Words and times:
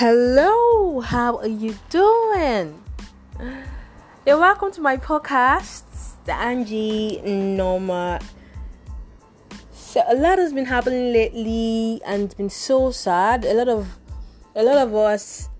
Hello, 0.00 1.00
how 1.00 1.36
are 1.40 1.46
you 1.46 1.76
doing? 1.90 2.82
You're 4.24 4.38
welcome 4.38 4.72
to 4.72 4.80
my 4.80 4.96
podcast, 4.96 5.84
the 6.24 6.32
Angie 6.32 7.20
Norma. 7.20 8.18
So 9.72 10.02
a 10.08 10.16
lot 10.16 10.38
has 10.38 10.54
been 10.54 10.64
happening 10.64 11.12
lately, 11.12 12.00
and 12.06 12.22
it's 12.22 12.32
been 12.32 12.48
so 12.48 12.90
sad. 12.90 13.44
A 13.44 13.52
lot 13.52 13.68
of, 13.68 13.98
a 14.56 14.62
lot 14.62 14.78
of 14.78 14.94
us 14.94 15.50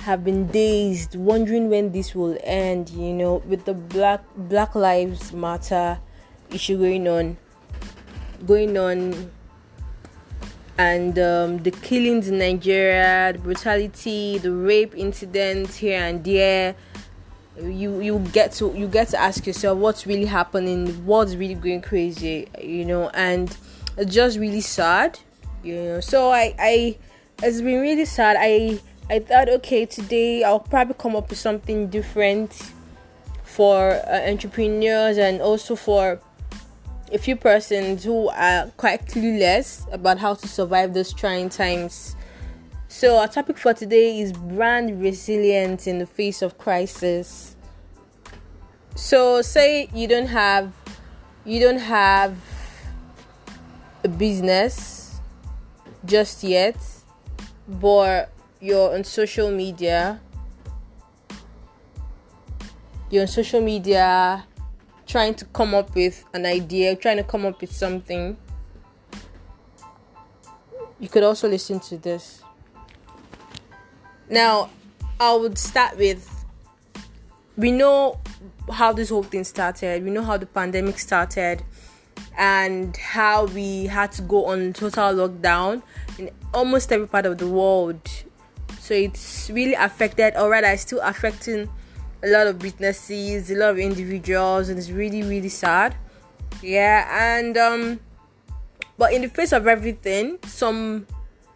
have 0.00 0.22
been 0.22 0.46
dazed, 0.48 1.14
wondering 1.14 1.70
when 1.70 1.92
this 1.92 2.14
will 2.14 2.36
end. 2.44 2.90
You 2.90 3.14
know, 3.14 3.36
with 3.46 3.64
the 3.64 3.72
Black 3.72 4.22
Black 4.36 4.74
Lives 4.74 5.32
Matter 5.32 5.98
issue 6.50 6.76
going 6.76 7.08
on, 7.08 7.38
going 8.44 8.76
on 8.76 9.32
and 10.78 11.18
um, 11.18 11.58
the 11.58 11.70
killings 11.70 12.28
in 12.28 12.38
Nigeria, 12.38 13.32
the 13.32 13.38
brutality, 13.38 14.38
the 14.38 14.52
rape 14.52 14.94
incidents 14.94 15.76
here 15.76 16.00
and 16.00 16.22
there. 16.24 16.74
You 17.60 18.00
you 18.00 18.18
get 18.32 18.52
to 18.52 18.72
you 18.76 18.86
get 18.86 19.08
to 19.08 19.18
ask 19.18 19.46
yourself 19.46 19.78
what's 19.78 20.06
really 20.06 20.26
happening, 20.26 21.06
what's 21.06 21.34
really 21.36 21.54
going 21.54 21.80
crazy, 21.80 22.48
you 22.60 22.84
know, 22.84 23.08
and 23.10 23.56
it's 23.96 24.14
just 24.14 24.38
really 24.38 24.60
sad, 24.60 25.18
you 25.62 25.74
know. 25.76 26.00
So 26.00 26.30
I 26.30 26.54
I 26.58 26.98
it's 27.42 27.62
been 27.62 27.80
really 27.80 28.04
sad. 28.04 28.36
I 28.38 28.78
I 29.08 29.20
thought 29.20 29.48
okay 29.48 29.86
today 29.86 30.44
I'll 30.44 30.60
probably 30.60 30.96
come 30.98 31.16
up 31.16 31.30
with 31.30 31.38
something 31.38 31.88
different 31.88 32.72
for 33.44 33.92
uh, 34.06 34.20
entrepreneurs 34.28 35.16
and 35.16 35.40
also 35.40 35.76
for 35.76 36.20
a 37.12 37.18
few 37.18 37.36
persons 37.36 38.04
who 38.04 38.28
are 38.30 38.70
quite 38.76 39.06
clueless 39.06 39.90
about 39.92 40.18
how 40.18 40.34
to 40.34 40.48
survive 40.48 40.94
those 40.94 41.12
trying 41.12 41.48
times. 41.48 42.16
So, 42.88 43.18
our 43.18 43.28
topic 43.28 43.58
for 43.58 43.74
today 43.74 44.20
is 44.20 44.32
brand 44.32 45.00
resilience 45.00 45.86
in 45.86 45.98
the 45.98 46.06
face 46.06 46.42
of 46.42 46.58
crisis. 46.58 47.56
So, 48.94 49.42
say 49.42 49.88
you 49.94 50.08
don't 50.08 50.28
have 50.28 50.72
you 51.44 51.60
don't 51.60 51.78
have 51.78 52.36
a 54.02 54.08
business 54.08 55.20
just 56.04 56.42
yet, 56.42 56.76
but 57.68 58.32
you're 58.60 58.94
on 58.94 59.04
social 59.04 59.50
media. 59.50 60.20
You're 63.10 63.22
on 63.22 63.28
social 63.28 63.60
media 63.60 64.44
trying 65.06 65.34
to 65.34 65.44
come 65.46 65.74
up 65.74 65.94
with 65.94 66.24
an 66.34 66.46
idea, 66.46 66.96
trying 66.96 67.16
to 67.16 67.24
come 67.24 67.46
up 67.46 67.60
with 67.60 67.72
something, 67.72 68.36
you 70.98 71.08
could 71.08 71.22
also 71.22 71.48
listen 71.48 71.80
to 71.80 71.96
this. 71.96 72.42
Now, 74.28 74.70
I 75.20 75.34
would 75.34 75.58
start 75.58 75.96
with 75.96 76.32
we 77.56 77.70
know 77.72 78.20
how 78.70 78.92
this 78.92 79.08
whole 79.08 79.22
thing 79.22 79.44
started, 79.44 80.04
we 80.04 80.10
know 80.10 80.22
how 80.22 80.36
the 80.36 80.46
pandemic 80.46 80.98
started, 80.98 81.62
and 82.36 82.96
how 82.96 83.46
we 83.46 83.86
had 83.86 84.12
to 84.12 84.22
go 84.22 84.46
on 84.46 84.72
total 84.72 85.14
lockdown 85.14 85.82
in 86.18 86.30
almost 86.52 86.92
every 86.92 87.06
part 87.06 87.24
of 87.24 87.38
the 87.38 87.46
world. 87.46 88.00
So 88.78 88.94
it's 88.94 89.50
really 89.50 89.74
affected, 89.74 90.34
or 90.36 90.50
rather, 90.50 90.68
it's 90.68 90.82
still 90.82 91.00
affecting 91.02 91.68
a 92.26 92.28
lot 92.28 92.46
of 92.48 92.58
businesses, 92.58 93.50
a 93.50 93.54
lot 93.54 93.70
of 93.70 93.78
individuals, 93.78 94.68
and 94.68 94.78
it's 94.78 94.90
really, 94.90 95.22
really 95.22 95.48
sad. 95.48 95.94
Yeah, 96.60 97.06
and 97.06 97.56
um, 97.56 98.00
but 98.98 99.12
in 99.14 99.22
the 99.22 99.28
face 99.28 99.52
of 99.52 99.68
everything, 99.68 100.38
some 100.44 101.06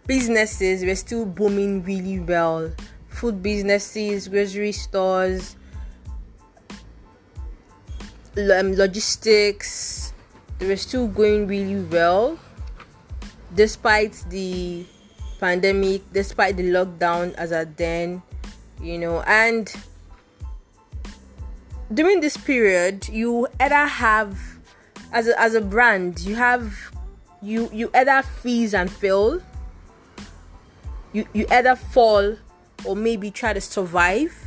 businesses 0.07 0.85
were 0.85 0.95
still 0.95 1.27
booming 1.27 1.83
really 1.83 2.21
well. 2.21 2.70
Food 3.09 3.42
businesses, 3.42 4.29
grocery 4.29 4.70
stores, 4.70 5.57
um, 8.39 8.79
logistics, 8.79 10.13
they 10.59 10.69
were 10.69 10.77
still 10.77 11.09
going 11.09 11.48
really 11.48 11.83
well 11.91 12.39
despite 13.57 14.14
the 14.30 14.86
pandemic, 15.41 16.03
despite 16.13 16.57
the 16.57 16.70
lockdown 16.70 17.35
as 17.35 17.51
at 17.51 17.77
then, 17.77 18.23
you 18.80 18.98
know, 18.98 19.23
and 19.27 19.75
during 21.92 22.20
this 22.20 22.36
period 22.36 23.08
you 23.08 23.48
either 23.58 23.86
have 23.86 24.39
as 25.12 25.27
a, 25.27 25.40
as 25.40 25.55
a 25.55 25.61
brand 25.61 26.20
you 26.20 26.36
have 26.36 26.73
you 27.42 27.68
you 27.73 27.90
either 27.95 28.23
freeze 28.23 28.74
and 28.74 28.90
fail 28.90 29.40
you 31.12 31.27
you 31.33 31.46
either 31.50 31.74
fall 31.74 32.36
or 32.84 32.95
maybe 32.95 33.30
try 33.30 33.52
to 33.52 33.61
survive 33.61 34.46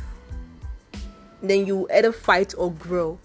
then 1.42 1.66
you 1.66 1.86
either 1.92 2.10
fight 2.10 2.54
or 2.56 2.70
grow. 2.72 3.18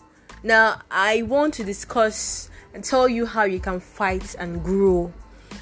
Now 0.43 0.81
i 0.91 1.21
want 1.21 1.53
to 1.55 1.63
discuss 1.63 2.49
and 2.73 2.83
tell 2.83 3.07
you 3.07 3.25
how 3.25 3.43
you 3.43 3.59
can 3.59 3.79
fight 3.79 4.35
and 4.37 4.63
grow 4.63 5.13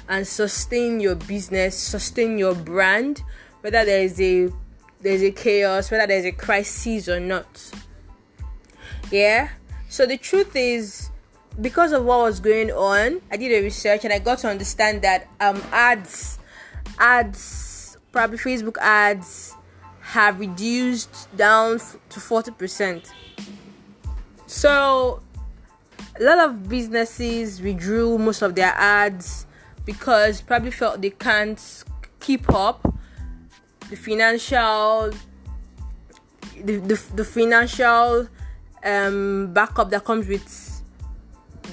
and 0.08 0.26
sustain 0.26 1.00
your 1.00 1.14
business 1.14 1.76
sustain 1.76 2.38
your 2.38 2.54
brand 2.54 3.22
whether 3.60 3.84
there 3.84 4.02
is 4.02 4.20
a 4.20 4.50
there's 5.00 5.22
a 5.22 5.30
chaos 5.30 5.90
whether 5.90 6.06
there's 6.06 6.24
a 6.24 6.32
crisis 6.32 7.08
or 7.08 7.20
not 7.20 7.72
yeah. 9.10 9.50
So 9.88 10.06
the 10.06 10.18
truth 10.18 10.54
is, 10.54 11.10
because 11.60 11.92
of 11.92 12.04
what 12.04 12.20
was 12.20 12.40
going 12.40 12.70
on, 12.70 13.20
I 13.30 13.36
did 13.36 13.52
a 13.52 13.62
research 13.62 14.04
and 14.04 14.12
I 14.12 14.18
got 14.18 14.38
to 14.40 14.48
understand 14.48 15.02
that 15.02 15.28
um 15.40 15.62
ads, 15.72 16.38
ads, 16.98 17.96
probably 18.12 18.38
Facebook 18.38 18.76
ads, 18.78 19.54
have 20.00 20.40
reduced 20.40 21.34
down 21.36 21.80
to 22.10 22.20
forty 22.20 22.50
percent. 22.52 23.12
So 24.46 25.22
a 26.18 26.22
lot 26.22 26.38
of 26.38 26.68
businesses 26.68 27.60
withdrew 27.60 28.18
most 28.18 28.42
of 28.42 28.54
their 28.54 28.72
ads 28.76 29.46
because 29.84 30.40
probably 30.40 30.70
felt 30.70 31.00
they 31.00 31.10
can't 31.10 31.84
keep 32.20 32.52
up 32.52 32.94
the 33.88 33.96
financial 33.96 35.10
the, 36.62 36.76
the, 36.76 37.02
the 37.14 37.24
financial 37.24 38.28
um, 38.84 39.52
backup 39.52 39.90
that 39.90 40.04
comes 40.04 40.26
with 40.26 40.82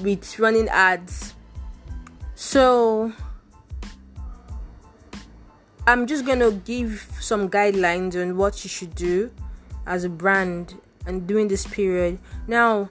with 0.01 0.39
running 0.39 0.67
ads. 0.69 1.33
So 2.35 3.13
I'm 5.87 6.07
just 6.07 6.25
gonna 6.25 6.51
give 6.51 7.07
some 7.19 7.49
guidelines 7.49 8.19
on 8.21 8.37
what 8.37 8.63
you 8.63 8.69
should 8.69 8.95
do 8.95 9.31
as 9.85 10.03
a 10.03 10.09
brand 10.09 10.75
and 11.05 11.27
during 11.27 11.47
this 11.47 11.67
period. 11.67 12.19
Now, 12.47 12.89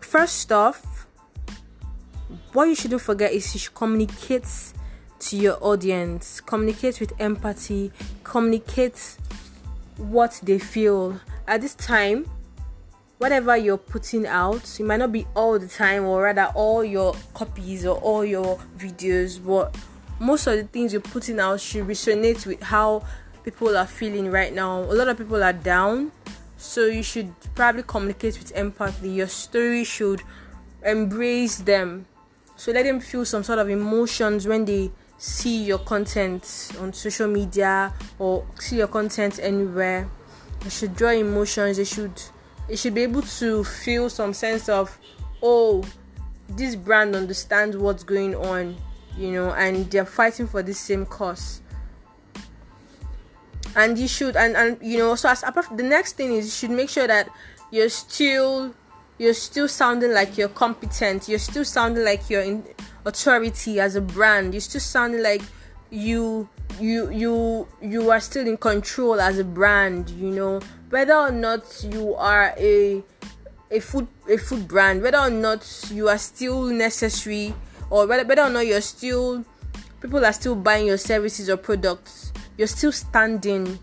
first 0.00 0.52
off, 0.52 1.06
what 2.52 2.64
you 2.64 2.74
shouldn't 2.74 3.02
forget 3.02 3.32
is 3.32 3.52
you 3.54 3.60
should 3.60 3.74
communicate 3.74 4.46
to 5.18 5.36
your 5.36 5.58
audience, 5.60 6.40
communicate 6.40 7.00
with 7.00 7.12
empathy, 7.18 7.92
communicate 8.22 9.16
what 9.96 10.38
they 10.42 10.58
feel 10.58 11.20
at 11.48 11.60
this 11.60 11.74
time 11.74 12.28
whatever 13.18 13.56
you're 13.56 13.78
putting 13.78 14.26
out 14.26 14.78
it 14.78 14.84
might 14.84 14.98
not 14.98 15.10
be 15.10 15.26
all 15.34 15.58
the 15.58 15.68
time 15.68 16.04
or 16.04 16.22
rather 16.22 16.50
all 16.54 16.84
your 16.84 17.14
copies 17.34 17.86
or 17.86 17.96
all 17.98 18.24
your 18.24 18.58
videos 18.78 19.42
but 19.42 19.74
most 20.18 20.46
of 20.46 20.56
the 20.56 20.64
things 20.64 20.92
you're 20.92 21.02
putting 21.02 21.38
out 21.40 21.60
should 21.60 21.86
resonate 21.86 22.46
with 22.46 22.62
how 22.62 23.04
people 23.44 23.76
are 23.76 23.86
feeling 23.86 24.30
right 24.30 24.52
now. 24.52 24.80
A 24.80 24.94
lot 24.94 25.08
of 25.08 25.18
people 25.18 25.42
are 25.42 25.52
down 25.52 26.10
so 26.56 26.86
you 26.86 27.02
should 27.02 27.32
probably 27.54 27.82
communicate 27.82 28.38
with 28.38 28.52
empathy. 28.54 29.10
Your 29.10 29.28
story 29.28 29.84
should 29.84 30.22
embrace 30.84 31.58
them. 31.58 32.06
So 32.56 32.72
let 32.72 32.84
them 32.84 33.00
feel 33.00 33.24
some 33.24 33.44
sort 33.44 33.58
of 33.58 33.68
emotions 33.68 34.48
when 34.48 34.64
they 34.64 34.90
see 35.18 35.64
your 35.64 35.78
content 35.78 36.72
on 36.80 36.92
social 36.92 37.28
media 37.28 37.92
or 38.18 38.46
see 38.58 38.78
your 38.78 38.88
content 38.88 39.38
anywhere 39.42 40.08
they 40.66 40.70
should 40.70 40.96
draw 40.96 41.10
emotions 41.10 41.76
they 41.76 41.84
should 41.84 42.20
they 42.66 42.74
should 42.74 42.92
be 42.92 43.02
able 43.02 43.22
to 43.22 43.62
feel 43.62 44.10
some 44.10 44.34
sense 44.34 44.68
of 44.68 44.98
oh 45.42 45.84
this 46.48 46.74
brand 46.74 47.14
understands 47.14 47.76
what's 47.76 48.02
going 48.02 48.34
on 48.34 48.76
you 49.16 49.30
know 49.30 49.52
and 49.52 49.88
they're 49.90 50.04
fighting 50.04 50.46
for 50.46 50.62
the 50.62 50.74
same 50.74 51.06
cause. 51.06 51.62
And 53.74 53.98
you 53.98 54.08
should 54.08 54.36
and 54.36 54.56
and 54.56 54.78
you 54.82 54.98
know 54.98 55.14
so 55.14 55.28
as 55.28 55.42
the 55.42 55.82
next 55.82 56.14
thing 56.14 56.32
is 56.32 56.46
you 56.46 56.50
should 56.50 56.76
make 56.76 56.88
sure 56.88 57.06
that 57.06 57.28
you're 57.70 57.88
still 57.88 58.74
you're 59.18 59.34
still 59.34 59.68
sounding 59.68 60.12
like 60.12 60.38
you're 60.38 60.48
competent 60.48 61.28
you're 61.28 61.38
still 61.38 61.64
sounding 61.64 62.04
like 62.04 62.28
you're 62.30 62.42
in 62.42 62.64
authority 63.04 63.80
as 63.80 63.96
a 63.96 64.00
brand 64.00 64.54
you're 64.54 64.60
still 64.60 64.80
sounding 64.80 65.22
like 65.22 65.42
you 65.90 66.48
you 66.80 67.10
you 67.10 67.68
you 67.80 68.10
are 68.10 68.20
still 68.20 68.46
in 68.46 68.56
control 68.56 69.20
as 69.20 69.38
a 69.38 69.44
brand 69.44 70.10
you 70.10 70.30
know. 70.30 70.60
Whether 70.90 71.14
or 71.14 71.32
not 71.32 71.84
you 71.90 72.14
are 72.14 72.54
a 72.56 73.02
a 73.70 73.80
food 73.80 74.06
a 74.28 74.36
food 74.36 74.68
brand 74.68 75.02
whether 75.02 75.18
or 75.18 75.30
not 75.30 75.66
you 75.90 76.08
are 76.08 76.18
still 76.18 76.66
necessary 76.66 77.54
or 77.90 78.06
whether, 78.06 78.24
whether 78.24 78.42
or 78.42 78.50
not 78.50 78.66
you're 78.66 78.80
still 78.80 79.44
people 80.00 80.24
are 80.24 80.32
still 80.32 80.54
buying 80.54 80.86
your 80.86 80.98
services 80.98 81.50
or 81.50 81.56
products 81.56 82.32
you're 82.56 82.66
still 82.66 82.92
standing. 82.92 83.78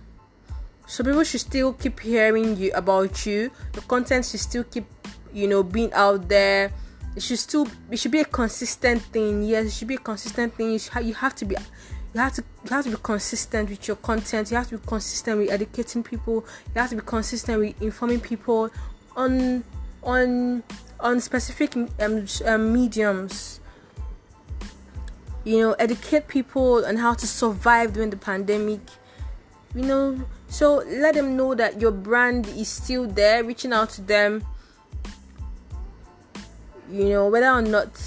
So 0.88 1.04
people 1.04 1.24
should 1.24 1.42
still 1.42 1.74
keep 1.74 2.00
hearing 2.00 2.58
you 2.58 2.72
about 2.74 3.26
you. 3.26 3.52
The 3.72 3.82
content 3.82 4.26
should 4.26 4.40
still 4.40 4.64
keep 4.64 4.86
you 5.34 5.48
know 5.48 5.64
being 5.64 5.94
out 5.94 6.28
there. 6.28 6.72
It 7.16 7.22
should 7.22 7.40
still 7.40 7.68
it 7.92 7.98
should 8.00 8.12
be 8.12 8.22
a 8.22 8.26
consistent 8.26 9.02
thing. 9.02 9.44
Yes 9.44 9.68
it 9.68 9.74
should 9.74 9.88
be 9.88 9.96
a 9.96 10.00
consistent 10.00 10.54
thing. 10.56 10.72
You, 10.72 10.80
should, 10.80 11.06
you 11.06 11.14
have 11.14 11.36
to 11.36 11.46
be 11.46 11.56
you 12.14 12.20
have 12.20 12.34
to 12.34 12.44
you 12.64 12.70
have 12.70 12.86
to 12.86 12.92
be 12.92 12.98
consistent 13.02 13.70
with 13.70 13.88
your 13.88 13.98
content. 13.98 14.52
You 14.52 14.58
have 14.58 14.70
to 14.70 14.78
be 14.78 14.88
consistent 14.88 15.40
with 15.40 15.50
educating 15.50 16.04
people. 16.04 16.46
You 16.74 16.82
have 16.82 16.90
to 16.92 16.96
be 16.96 17.02
consistent 17.02 17.60
with 17.60 17.82
informing 17.82 18.20
people 18.20 18.70
on 19.16 19.64
on 20.04 20.64
on 21.00 21.20
specific 21.20 21.76
um, 21.76 22.26
um, 22.46 22.74
mediums. 22.74 23.60
You 25.44 25.60
know 25.60 25.74
educate 25.74 26.28
people 26.28 26.86
on 26.86 26.98
how 26.98 27.16
to 27.16 27.28
survive 27.28 27.94
during 27.94 28.12
the 28.12 28.18
pandemic. 28.18 28.82
You 29.74 29.82
know 29.82 30.22
so 30.48 30.84
let 30.88 31.16
them 31.16 31.36
know 31.36 31.56
that 31.56 31.82
your 31.82 31.92
brand 31.92 32.46
is 32.48 32.70
still 32.70 33.08
there 33.08 33.44
reaching 33.44 33.74
out 33.74 33.90
to 33.92 34.02
them. 34.02 34.46
You 36.92 37.10
know 37.10 37.28
whether 37.28 37.50
or 37.50 37.64
not 37.64 38.00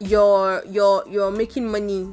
you're 0.00 0.64
you're 0.66 1.04
you're 1.08 1.30
making 1.30 1.70
money 1.70 2.12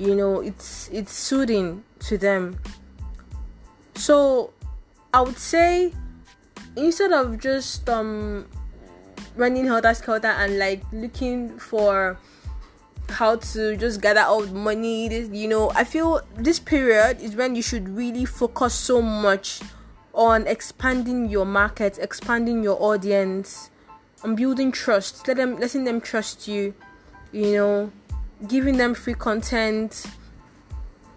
you 0.00 0.14
know 0.14 0.40
it's 0.40 0.88
it's 0.90 1.12
soothing 1.12 1.84
to 2.00 2.16
them. 2.16 2.58
So 3.94 4.54
i 5.12 5.20
would 5.20 5.38
say 5.38 5.92
instead 6.76 7.12
of 7.12 7.38
just 7.38 7.88
um 7.88 8.46
running 9.36 9.66
helter 9.66 9.92
skelter 9.92 10.28
and 10.28 10.58
like 10.58 10.82
looking 10.92 11.58
for 11.58 12.18
how 13.08 13.34
to 13.36 13.76
just 13.76 14.00
gather 14.00 14.20
all 14.20 14.42
the 14.42 14.54
money 14.54 15.08
this 15.08 15.28
you 15.32 15.48
know 15.48 15.72
i 15.74 15.82
feel 15.82 16.20
this 16.36 16.60
period 16.60 17.20
is 17.20 17.34
when 17.34 17.56
you 17.56 17.62
should 17.62 17.88
really 17.88 18.24
focus 18.24 18.72
so 18.72 19.02
much 19.02 19.60
on 20.14 20.46
expanding 20.46 21.28
your 21.28 21.44
market 21.44 21.98
expanding 22.00 22.62
your 22.62 22.80
audience 22.80 23.70
and 24.22 24.36
building 24.36 24.70
trust 24.70 25.26
let 25.26 25.36
them 25.36 25.58
letting 25.58 25.82
them 25.82 26.00
trust 26.00 26.46
you 26.46 26.72
you 27.32 27.52
know 27.52 27.90
giving 28.48 28.76
them 28.76 28.94
free 28.94 29.14
content 29.14 30.06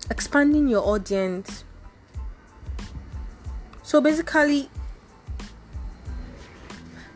expanding 0.09 0.67
your 0.67 0.81
audience 0.81 1.63
so 3.83 4.01
basically 4.01 4.69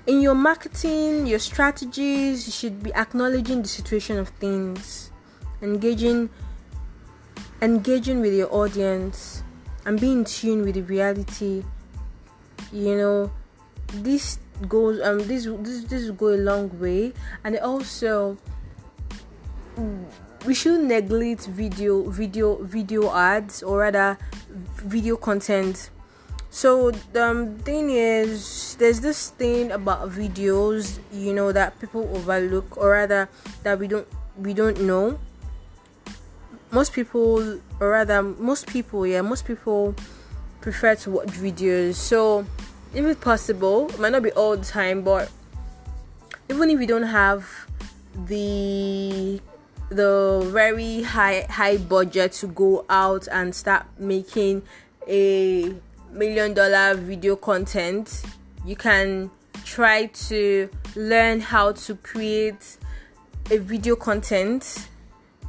in 0.07 0.21
your 0.21 0.35
marketing, 0.35 1.27
your 1.27 1.37
strategies, 1.39 2.47
you 2.47 2.53
should 2.53 2.81
be 2.81 2.93
acknowledging 2.93 3.61
the 3.61 3.67
situation 3.67 4.17
of 4.17 4.29
things, 4.29 5.11
engaging 5.61 6.29
engaging 7.61 8.21
with 8.21 8.33
your 8.33 8.53
audience 8.53 9.43
and 9.85 9.99
being 9.99 10.19
in 10.19 10.25
tune 10.25 10.63
with 10.63 10.75
the 10.75 10.81
reality. 10.81 11.63
You 12.71 12.95
know, 12.95 13.31
this 13.95 14.39
goes 14.67 15.01
um 15.01 15.19
this 15.27 15.45
this 15.45 15.83
this 15.83 16.07
will 16.07 16.15
go 16.15 16.27
a 16.29 16.41
long 16.41 16.79
way 16.79 17.13
and 17.43 17.57
also 17.59 18.37
we 20.45 20.53
should 20.53 20.81
neglect 20.81 21.45
video 21.47 22.09
video 22.09 22.55
video 22.63 23.13
ads 23.13 23.63
or 23.63 23.79
rather 23.79 24.17
video 24.77 25.15
content. 25.17 25.89
So 26.49 26.91
the 26.91 27.23
um, 27.23 27.57
thing 27.59 27.89
is 27.91 28.75
there's 28.79 29.01
this 29.01 29.31
thing 29.31 29.71
about 29.71 30.09
videos 30.09 30.99
you 31.11 31.33
know 31.33 31.51
that 31.51 31.79
people 31.79 32.09
overlook 32.15 32.77
or 32.77 32.91
rather 32.91 33.29
that 33.63 33.77
we 33.79 33.87
don't 33.87 34.07
we 34.37 34.53
don't 34.53 34.79
know. 34.81 35.19
Most 36.71 36.93
people 36.93 37.59
or 37.79 37.89
rather 37.89 38.21
most 38.23 38.67
people 38.67 39.05
yeah 39.05 39.21
most 39.21 39.45
people 39.45 39.95
prefer 40.61 40.95
to 40.95 41.11
watch 41.11 41.29
videos. 41.35 41.95
So 41.95 42.45
if 42.93 43.05
it's 43.05 43.19
possible 43.19 43.89
it 43.89 43.99
might 43.99 44.11
not 44.11 44.23
be 44.23 44.31
all 44.31 44.55
the 44.55 44.65
time 44.65 45.03
but 45.03 45.29
even 46.49 46.69
if 46.69 46.79
we 46.79 46.85
don't 46.85 47.03
have 47.03 47.45
the 48.25 49.41
the 49.89 50.47
very 50.51 51.01
high 51.03 51.45
high 51.49 51.77
budget 51.77 52.33
to 52.33 52.47
go 52.47 52.85
out 52.89 53.27
and 53.31 53.53
start 53.53 53.85
making 53.97 54.61
a 55.07 55.73
million 56.11 56.53
dollar 56.53 56.95
video 56.95 57.35
content, 57.35 58.23
you 58.65 58.75
can 58.75 59.31
try 59.63 60.05
to 60.07 60.69
learn 60.95 61.39
how 61.39 61.71
to 61.71 61.95
create 61.95 62.77
a 63.51 63.57
video 63.57 63.95
content 63.95 64.89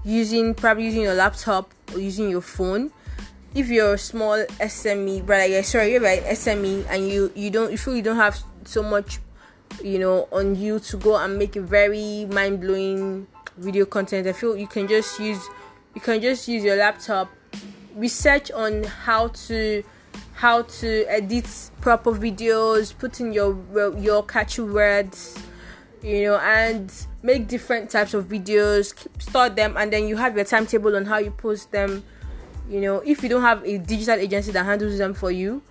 using 0.05 0.55
probably 0.55 0.85
using 0.85 1.02
your 1.02 1.14
laptop 1.14 1.73
or 1.93 1.99
using 1.99 2.31
your 2.31 2.40
phone. 2.40 2.90
If 3.55 3.69
you're 3.69 3.94
a 3.94 3.99
small 3.99 4.44
SME, 4.61 5.25
brother, 5.25 5.46
yeah, 5.46 5.62
sorry, 5.62 5.93
you're 5.93 6.02
right, 6.02 6.23
SME, 6.23 6.87
and 6.88 7.08
you 7.08 7.32
you 7.35 7.50
don't 7.50 7.73
you 7.73 7.79
feel 7.79 7.96
you 7.96 8.02
don't 8.02 8.17
have 8.17 8.38
so 8.64 8.82
much, 8.82 9.19
you 9.82 9.99
know, 9.99 10.29
on 10.31 10.55
you 10.55 10.79
to 10.81 10.96
go 10.96 11.17
and 11.17 11.38
make 11.38 11.56
a 11.56 11.61
very 11.61 12.26
mind 12.31 12.61
blowing 12.61 13.26
video 13.58 13.84
content. 13.84 14.26
I 14.26 14.32
feel 14.32 14.56
you 14.56 14.66
can 14.66 14.88
just 14.88 15.19
use 15.20 15.46
you 15.94 16.00
can 16.00 16.20
just 16.20 16.46
use 16.49 16.62
your 16.62 16.76
laptop, 16.76 17.28
research 17.96 18.50
on 18.52 18.84
how 18.84 19.28
to 19.28 19.82
how 20.34 20.62
to 20.62 21.05
edit 21.08 21.46
proper 21.81 22.12
videos, 22.12 22.96
put 22.96 23.20
in 23.20 23.32
your 23.32 23.58
your 23.99 24.22
catchy 24.22 24.62
words, 24.62 25.37
you 26.02 26.25
know, 26.25 26.38
and 26.38 26.93
make 27.22 27.49
different 27.49 27.90
types 27.90 28.14
of 28.14 28.26
videos, 28.26 28.94
store 29.20 29.49
them, 29.49 29.76
and 29.76 29.93
then 29.93 30.06
you 30.06 30.16
have 30.16 30.37
your 30.37 30.44
timetable 30.44 30.94
on 30.94 31.04
how 31.04 31.19
you 31.19 31.31
post 31.32 31.72
them. 31.72 32.04
You 32.70 32.81
know, 32.81 32.99
if 32.99 33.22
you 33.22 33.28
don't 33.28 33.43
have 33.43 33.64
a 33.64 33.78
digital 33.78 34.20
agency 34.20 34.52
that 34.52 34.64
handles 34.64 34.99
them 34.99 35.14
for 35.14 35.31
you, 35.31 35.62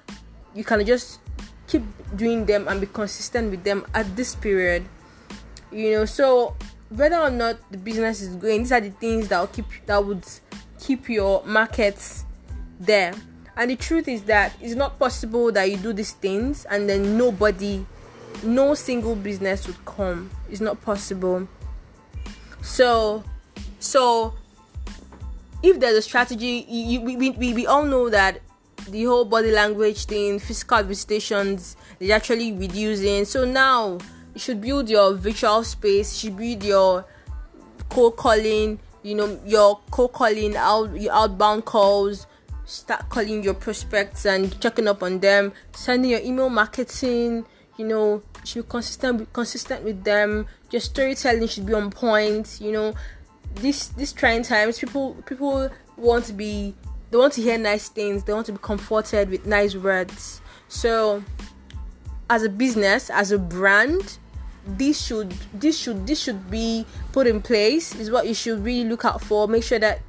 you 0.54 0.63
can 0.63 0.86
just 0.86 1.19
keep 1.68 1.83
doing 2.16 2.45
them 2.45 2.68
and 2.68 2.81
be 2.81 2.88
consistent 2.88 3.51
with 3.51 3.63
them 3.63 3.86
at 3.94 4.16
this 4.16 4.36
period. 4.36 4.83
You 5.72 5.92
know, 5.92 6.06
so 6.06 6.56
whether 6.89 7.18
or 7.18 7.30
not 7.30 7.57
the 7.72 7.78
business 7.78 8.22
is 8.22 8.36
going, 8.36 8.60
these 8.63 8.72
are 8.72 8.81
the 8.81 8.92
things 8.92 9.28
that 9.28 9.39
will 9.39 9.48
keep 9.48 9.66
that 9.86 10.04
would 10.04 10.24
keep 10.80 11.10
your 11.10 11.44
markets 11.45 12.25
there 12.80 13.13
and 13.57 13.72
the 13.72 13.75
truth 13.75 14.07
is 14.07 14.22
that 14.24 14.54
it's 14.62 14.75
not 14.75 15.00
possible 15.00 15.51
that 15.51 15.69
you 15.69 15.78
do 15.78 15.92
these 15.92 16.12
things 16.12 16.66
and 16.66 16.88
then 16.88 17.18
nobody, 17.18 17.84
no 18.44 18.75
single 18.75 19.16
business 19.16 19.66
would 19.66 19.83
come. 19.83 20.30
It's 20.47 20.62
not 20.62 20.80
possible. 20.83 21.47
So, 22.62 23.23
so 23.80 24.35
if 25.64 25.80
there's 25.80 25.97
a 25.97 26.02
strategy, 26.04 26.68
you, 26.69 27.02
we, 27.02 27.16
we, 27.16 27.31
we 27.31 27.66
all 27.66 27.83
know 27.83 28.09
that 28.09 28.42
the 28.88 29.06
whole 29.06 29.26
body 29.26 29.50
language 29.50 30.06
thing, 30.06 30.38
physical 30.38 30.83
visitations, 30.83 31.76
is 32.00 32.12
actually 32.12 32.54
reducing. 32.54 33.26
So 33.26 33.44
now 33.44 33.97
you 34.38 34.40
should 34.40 34.62
build 34.62 34.88
your 34.88 35.16
virtual 35.16 35.64
space. 35.64 36.24
You 36.24 36.30
should 36.30 36.38
build 36.38 36.64
your 36.64 37.06
cold 37.90 38.18
calling. 38.18 38.80
You 39.02 39.16
know 39.16 39.40
your 39.46 39.80
cold 39.90 40.14
calling 40.14 40.56
out 40.56 40.94
your 40.96 41.14
outbound 41.14 41.66
calls 41.66 42.28
start 42.68 43.08
calling 43.10 43.44
your 43.44 43.54
prospects 43.54 44.26
and 44.26 44.60
checking 44.62 44.88
up 44.88 45.02
on 45.02 45.20
them, 45.20 45.54
sending 45.72 46.12
your 46.12 46.20
email 46.20 46.50
marketing, 46.50 47.46
you 47.78 47.88
know, 47.88 48.22
should 48.44 48.64
be 48.64 48.70
consistent 48.70 49.34
consistent 49.34 49.84
with 49.84 50.04
them. 50.04 50.46
Your 50.70 50.82
storytelling 50.82 51.48
should 51.48 51.66
be 51.66 51.74
on 51.74 51.90
point, 51.90 52.60
you 52.62 52.72
know. 52.72 52.94
This 53.56 53.88
this 53.88 54.14
trying 54.14 54.44
times 54.44 54.78
people 54.78 55.16
people 55.26 55.70
want 55.96 56.26
to 56.26 56.34
be 56.34 56.76
they 57.10 57.18
want 57.18 57.34
to 57.34 57.42
hear 57.42 57.58
nice 57.58 57.90
things, 57.90 58.24
they 58.24 58.34
want 58.34 58.46
to 58.48 58.52
be 58.52 58.60
comforted 58.62 59.30
with 59.30 59.46
nice 59.48 59.74
words. 59.74 60.42
So 60.68 61.24
as 62.30 62.44
a 62.44 62.50
business, 62.50 63.10
as 63.10 63.32
a 63.32 63.40
brand, 63.40 64.20
this 64.68 65.02
should 65.02 65.31
this 65.54 65.78
should 65.78 66.06
this 66.06 66.19
should 66.19 66.52
be 66.52 66.86
put 67.12 67.28
in 67.28 67.42
place 67.42 67.95
is 67.95 68.12
what 68.12 68.28
you 68.28 68.33
should 68.33 68.64
really 68.64 68.88
look 68.88 69.06
out 69.06 69.21
for. 69.21 69.47
Make 69.47 69.64
sure 69.64 69.80
that 69.80 70.02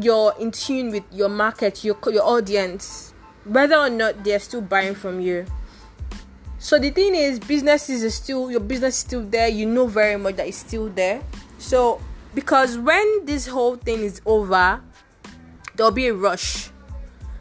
you're 0.00 0.34
in 0.38 0.50
tune 0.50 0.90
with 0.90 1.04
your 1.12 1.28
market, 1.28 1.84
your 1.84 1.96
your 2.06 2.22
audience, 2.22 3.12
whether 3.44 3.76
or 3.76 3.90
not 3.90 4.22
they're 4.22 4.38
still 4.38 4.60
buying 4.60 4.94
from 4.94 5.20
you. 5.20 5.44
So 6.58 6.78
the 6.78 6.90
thing 6.90 7.14
is, 7.14 7.38
businesses 7.38 8.02
is 8.02 8.14
still 8.14 8.50
your 8.50 8.60
business 8.60 8.94
is 8.94 9.00
still 9.00 9.22
there. 9.22 9.48
You 9.48 9.66
know 9.66 9.86
very 9.86 10.16
much 10.16 10.36
that 10.36 10.46
it's 10.46 10.58
still 10.58 10.88
there. 10.88 11.20
So 11.58 12.00
because 12.34 12.78
when 12.78 13.26
this 13.26 13.46
whole 13.46 13.76
thing 13.76 14.00
is 14.00 14.20
over, 14.24 14.80
there'll 15.76 15.92
be 15.92 16.08
a 16.08 16.14
rush. 16.14 16.70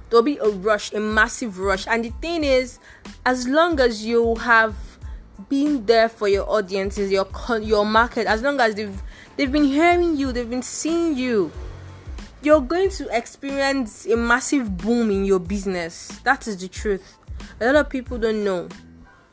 There'll 0.09 0.23
be 0.23 0.37
a 0.37 0.49
rush, 0.49 0.93
a 0.93 0.99
massive 0.99 1.57
rush. 1.57 1.87
And 1.87 2.05
the 2.05 2.11
thing 2.21 2.43
is, 2.43 2.79
as 3.25 3.47
long 3.47 3.79
as 3.79 4.05
you 4.05 4.35
have 4.35 4.75
been 5.49 5.85
there 5.85 6.09
for 6.09 6.27
your 6.27 6.49
audiences, 6.49 7.11
your 7.11 7.27
your 7.61 7.85
market, 7.85 8.27
as 8.27 8.41
long 8.41 8.59
as 8.59 8.75
they've 8.75 9.01
they've 9.37 9.51
been 9.51 9.63
hearing 9.63 10.15
you, 10.17 10.31
they've 10.31 10.49
been 10.49 10.63
seeing 10.63 11.17
you 11.17 11.51
you're 12.43 12.61
going 12.61 12.89
to 12.89 13.07
experience 13.15 14.05
a 14.05 14.17
massive 14.17 14.77
boom 14.77 15.09
in 15.09 15.23
your 15.23 15.39
business. 15.39 16.07
That 16.23 16.45
is 16.47 16.57
the 16.57 16.67
truth. 16.67 17.17
A 17.61 17.65
lot 17.67 17.75
of 17.75 17.89
people 17.89 18.17
don't 18.17 18.43
know. 18.43 18.67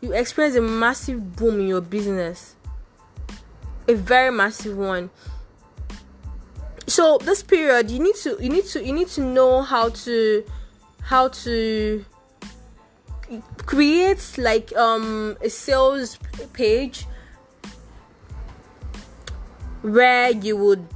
You 0.00 0.12
experience 0.12 0.56
a 0.56 0.60
massive 0.60 1.36
boom 1.36 1.60
in 1.60 1.66
your 1.66 1.80
business. 1.80 2.54
A 3.88 3.94
very 3.94 4.30
massive 4.30 4.78
one. 4.78 5.10
so 6.86 7.18
this 7.18 7.42
period 7.42 7.90
you 7.90 8.00
need 8.00 8.14
to 8.16 8.36
you 8.40 8.48
need 8.48 8.64
to 8.64 8.84
you 8.84 8.92
need 8.92 9.08
to 9.08 9.20
know 9.20 9.62
how 9.62 9.88
to 9.90 10.44
how 11.02 11.28
to 11.28 12.04
create 13.66 14.36
like 14.38 14.74
um 14.76 15.36
a 15.42 15.48
sales 15.48 16.18
page 16.52 17.06
where 19.82 20.30
you 20.32 20.56
would 20.56 20.86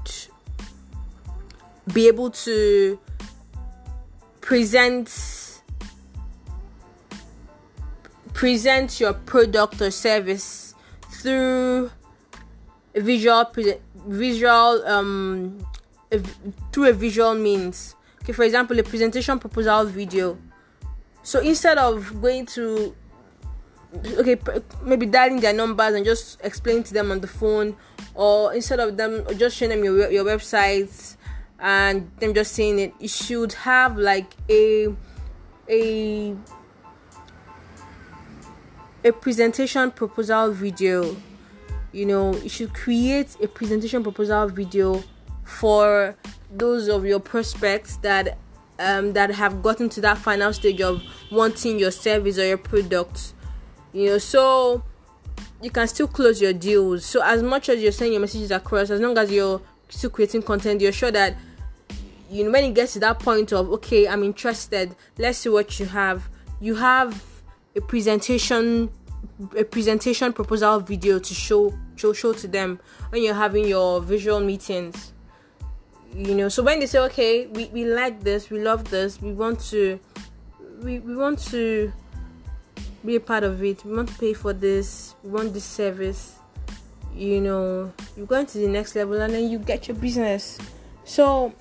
be 1.93 2.09
able 2.09 2.31
to 2.31 2.99
present 4.41 5.61
present 8.33 9.01
your 9.01 9.13
product 9.13 9.81
or 9.81 9.91
service 9.91 10.75
through 11.23 11.91
a 12.95 13.01
visual 13.01 13.45
visual 14.07 14.87
um 14.87 15.67
through 16.73 16.89
a 16.91 16.93
visual 16.93 17.35
means. 17.35 17.95
Okay 18.23 18.33
for 18.33 18.45
example 18.45 18.79
a 18.79 18.83
presentation 18.83 19.39
proposal 19.39 19.85
video 19.85 20.37
so 21.25 21.41
instead 21.41 21.77
of 21.77 22.23
going 22.23 22.47
to 22.47 22.95
okay 24.19 24.37
maybe 24.83 25.07
dialing 25.07 25.41
their 25.41 25.53
numbers 25.53 25.95
and 25.95 26.05
just 26.05 26.39
explain 26.45 26.85
to 26.85 26.95
them 26.95 27.11
on 27.11 27.21
the 27.21 27.27
phone 27.27 27.77
or 28.15 28.55
instead 28.55 28.79
of 28.79 28.97
them 28.97 29.25
just 29.37 29.57
showing 29.57 29.71
them 29.71 29.83
your, 29.83 30.09
your 30.11 30.25
website 30.25 31.17
and 31.59 32.09
them 32.21 32.33
just 32.33 32.53
saying 32.53 32.79
it 32.79 32.95
you 33.01 33.09
should 33.09 33.53
have 33.53 33.99
like 33.99 34.31
a 34.49 34.95
a 35.69 36.37
a 39.05 39.13
presentation 39.13 39.91
proposal 39.91 40.51
video. 40.51 41.17
You 41.93 42.07
know 42.07 42.35
you 42.37 42.49
should 42.49 42.75
create 42.75 43.37
a 43.41 43.47
presentation 43.47 44.03
proposal 44.03 44.49
video 44.49 45.05
for 45.45 46.17
those 46.51 46.89
of 46.89 47.05
your 47.05 47.21
prospects 47.21 47.99
that 47.99 48.39
um, 48.79 49.13
that 49.13 49.31
have 49.31 49.63
gotten 49.63 49.89
to 49.89 50.01
that 50.01 50.19
final 50.19 50.53
stage 50.53 50.81
of 50.81 51.03
wanting 51.31 51.79
your 51.79 51.91
service 51.91 52.39
or 52.39 52.47
your 52.47 52.59
product 52.59 53.35
you 53.93 54.07
know 54.09 54.19
so 54.19 54.83
you 55.65 55.71
can 55.71 55.89
still 55.89 56.07
close 56.07 56.43
your 56.43 56.53
deals. 56.53 57.07
So 57.07 57.23
as 57.25 57.43
much 57.43 57.71
as 57.71 57.83
you're 57.83 57.91
sending 57.91 58.13
your 58.13 58.21
messages 58.21 58.51
across 58.51 58.91
as 58.91 59.01
long 59.01 59.17
as 59.17 59.33
you're 59.33 59.63
still 59.89 60.11
creating 60.11 60.43
content 60.43 60.81
you're 60.81 60.93
sure 60.93 61.11
that 61.11 61.37
you 62.31 62.45
know 62.45 62.51
when 62.51 62.65
it 62.65 62.75
gets 62.75 62.93
to 62.95 63.01
that 63.01 63.19
point 63.21 63.53
of 63.53 63.71
okay 63.71 64.09
i'm 64.09 64.25
interested 64.25 64.95
let's 65.19 65.39
see 65.39 65.49
what 65.49 65.79
you 65.79 65.87
have. 65.87 66.29
You 66.61 66.75
have 66.77 67.23
a 67.77 67.81
presentation 67.81 68.91
a 69.57 69.65
presentation 69.65 70.33
proposal 70.33 70.81
video 70.81 71.19
to 71.19 71.35
show 71.35 71.73
show 71.97 72.13
show 72.13 72.33
to 72.35 72.47
them 72.47 72.79
when 73.09 73.23
you're 73.23 73.35
having 73.35 73.67
your 73.67 74.01
visual 74.01 74.41
meetings 74.41 75.14
you 76.15 76.35
know 76.35 76.49
so 76.49 76.63
when 76.63 76.79
they 76.79 76.87
say 76.87 76.99
okay 76.99 77.47
we, 77.47 77.67
we 77.67 77.85
like 77.85 78.21
this 78.23 78.51
we 78.51 78.61
love 78.61 78.85
this 78.91 79.21
we 79.21 79.33
want 79.33 79.59
to 79.61 79.99
we, 80.83 80.99
we 81.01 81.17
want 81.17 81.39
to 81.39 81.93
be 83.05 83.17
a 83.17 83.21
part 83.21 83.45
of 83.45 83.63
it 83.63 83.85
we 83.85 83.95
want 83.95 84.09
to 84.09 84.15
pay 84.19 84.33
for 84.33 84.53
this 84.53 85.15
we 85.23 85.31
want 85.31 85.53
this 85.53 85.65
service 85.65 86.39
you 87.17 87.41
know 87.41 87.93
you 88.17 88.27
go 88.27 88.37
into 88.37 88.59
the 88.59 88.69
next 88.69 88.95
level 88.97 89.21
and 89.21 89.33
then 89.33 89.49
you 89.51 89.59
get 89.59 89.89
your 89.89 89.97
business. 89.97 90.59
So 91.05 91.53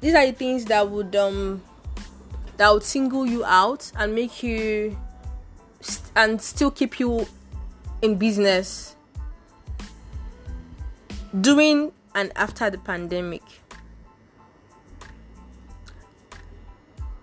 these 0.00 0.14
are 0.14 0.26
the 0.26 0.32
things 0.32 0.64
that 0.66 0.88
would 0.88 1.14
um 1.16 1.62
that 2.56 2.72
would 2.72 2.82
single 2.82 3.26
you 3.26 3.44
out 3.44 3.90
and 3.96 4.14
make 4.14 4.42
you 4.42 4.96
st- 5.80 6.12
and 6.16 6.40
still 6.40 6.70
keep 6.70 7.00
you 7.00 7.26
in 8.02 8.16
business. 8.16 8.96
During 11.40 11.92
and 12.14 12.32
after 12.36 12.70
the 12.70 12.78
pandemic. 12.78 13.42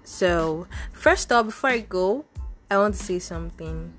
So, 0.04 0.68
first 0.94 1.32
off, 1.32 1.48
before 1.48 1.70
I 1.70 1.80
go, 1.80 2.26
I 2.72 2.78
want 2.78 2.96
to 2.96 3.04
say 3.04 3.20
something. 3.20 3.94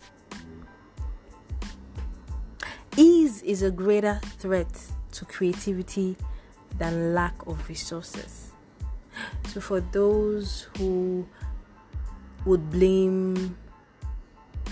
Ease 2.96 3.42
is 3.42 3.62
a 3.62 3.70
greater 3.70 4.20
threat 4.38 4.68
to 5.12 5.24
creativity 5.24 6.16
than 6.78 7.14
lack 7.14 7.34
of 7.46 7.68
resources. 7.68 8.52
So, 9.48 9.60
for 9.60 9.80
those 9.80 10.68
who 10.76 11.26
would 12.44 12.70
blame 12.70 13.56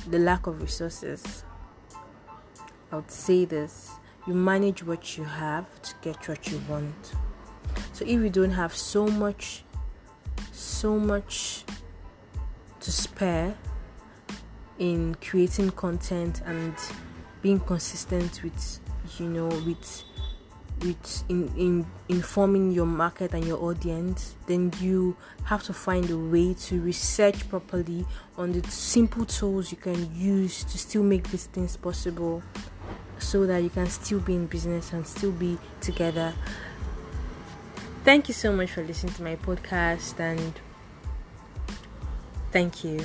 the 0.08 0.18
lack 0.18 0.46
of 0.46 0.60
resources, 0.60 1.44
I 2.90 2.96
would 2.96 3.10
say 3.10 3.44
this 3.44 3.90
you 4.26 4.34
manage 4.34 4.82
what 4.82 5.16
you 5.16 5.24
have 5.24 5.66
to 5.82 5.94
get 6.02 6.28
what 6.28 6.50
you 6.50 6.60
want. 6.68 7.14
So 7.92 8.04
if 8.04 8.10
you 8.10 8.30
don't 8.30 8.50
have 8.50 8.74
so 8.74 9.06
much, 9.06 9.64
so 10.52 10.98
much 10.98 11.64
to 12.80 12.92
spare 12.92 13.56
in 14.78 15.14
creating 15.16 15.70
content 15.70 16.42
and 16.44 16.74
being 17.42 17.60
consistent 17.60 18.42
with, 18.42 18.80
you 19.18 19.28
know, 19.28 19.48
with 19.48 20.04
with 20.80 21.24
in, 21.28 21.48
in 21.56 21.86
informing 22.08 22.70
your 22.70 22.86
market 22.86 23.32
and 23.32 23.44
your 23.46 23.62
audience 23.62 24.36
then 24.46 24.70
you 24.78 25.16
have 25.44 25.62
to 25.62 25.72
find 25.72 26.10
a 26.10 26.18
way 26.18 26.52
to 26.52 26.80
research 26.82 27.48
properly 27.48 28.04
on 28.36 28.52
the 28.52 28.62
simple 28.70 29.24
tools 29.24 29.70
you 29.70 29.78
can 29.78 30.14
use 30.14 30.64
to 30.64 30.76
still 30.76 31.02
make 31.02 31.30
these 31.30 31.46
things 31.46 31.76
possible 31.76 32.42
so 33.18 33.46
that 33.46 33.62
you 33.62 33.70
can 33.70 33.86
still 33.86 34.20
be 34.20 34.34
in 34.34 34.46
business 34.46 34.92
and 34.92 35.06
still 35.06 35.32
be 35.32 35.58
together. 35.80 36.34
Thank 38.04 38.28
you 38.28 38.34
so 38.34 38.52
much 38.52 38.70
for 38.70 38.84
listening 38.84 39.14
to 39.14 39.22
my 39.22 39.36
podcast 39.36 40.20
and 40.20 40.52
thank 42.52 42.84
you. 42.84 43.04